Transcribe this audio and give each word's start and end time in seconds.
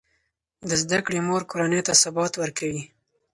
د 0.69 0.71
زده 0.81 0.99
کړې 1.05 1.19
مور 1.27 1.41
کورنۍ 1.51 1.81
ته 1.87 1.93
ثبات 2.03 2.33
ورکوي. 2.37 2.83